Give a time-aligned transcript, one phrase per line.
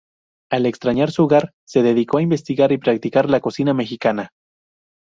[0.49, 4.31] Al extrañar su hogar, se dedicó a investigar y practicar la cocina mexicana.